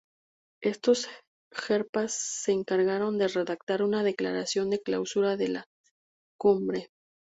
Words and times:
Estos 0.63 1.07
sherpas 1.53 2.11
se 2.13 2.53
encargaron 2.53 3.19
de 3.19 3.27
redactar 3.27 3.83
una 3.83 4.01
declaración 4.01 4.71
de 4.71 4.81
clausura 4.81 5.37
de 5.37 5.47
la 5.49 5.65
cumbre. 6.39 6.89